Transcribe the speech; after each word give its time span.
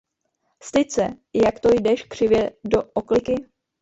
Styď 0.63 0.91
se, 0.91 1.07
jak 1.45 1.59
to 1.59 1.69
jdeš 1.73 2.03
křivě 2.03 2.51
do 2.65 2.83
okliky? 2.93 3.35